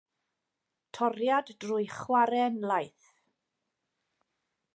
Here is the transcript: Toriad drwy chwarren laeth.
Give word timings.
Toriad 0.93 1.47
drwy 1.61 1.85
chwarren 1.99 2.55
laeth. 2.69 3.05